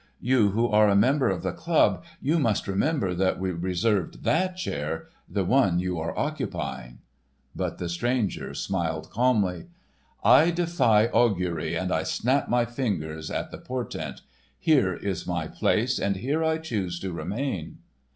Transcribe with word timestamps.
You 0.23 0.49
who 0.49 0.67
are 0.67 0.89
a 0.89 0.95
member 0.95 1.29
of 1.29 1.43
the 1.43 1.51
club! 1.51 2.03
You 2.23 2.39
must 2.39 2.67
remember 2.67 3.13
that 3.13 3.37
we 3.39 3.51
reserved 3.51 4.23
that 4.23 4.57
chair—the 4.57 5.45
one 5.45 5.77
you 5.77 5.99
are 5.99 6.17
occupying." 6.17 7.01
But 7.55 7.77
the 7.77 7.87
stranger 7.87 8.55
smiled 8.55 9.11
calmly. 9.11 9.67
"I 10.23 10.49
defy 10.49 11.05
augury, 11.05 11.75
and 11.75 11.91
I 11.91 12.01
snap 12.01 12.49
my 12.49 12.65
fingers 12.65 13.29
at 13.29 13.51
the 13.51 13.59
portent. 13.59 14.21
Here 14.57 14.95
is 14.95 15.27
my 15.27 15.45
place 15.47 15.99
and 15.99 16.15
here 16.15 16.43
I 16.43 16.57
choose 16.57 16.99
to 17.01 17.13
remain." 17.13 17.77